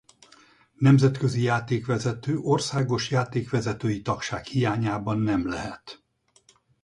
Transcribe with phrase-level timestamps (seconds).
[0.77, 6.03] Nemzetközi játékvezető országos játékvezetői tagság hiányában nem lehet.